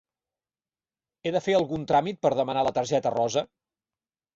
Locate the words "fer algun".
1.49-1.85